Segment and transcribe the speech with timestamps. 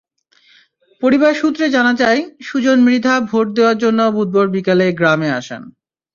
[1.01, 5.61] পরিবার সূত্রে জানা যায়, সুজন মৃধা ভোট দেওয়ার জন্য বুধবার বিকেলে গ্রামে আসেন।